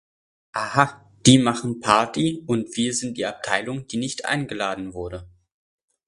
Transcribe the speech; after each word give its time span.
Aha, 0.53 1.05
die 1.27 1.37
machen 1.37 1.79
Party 1.79 2.43
und 2.47 2.75
wir 2.75 2.91
sind 2.95 3.19
die 3.19 3.27
Abteilung, 3.27 3.85
die 3.85 3.97
nicht 3.97 4.25
eingeladen 4.25 4.95
wurde. 4.95 5.29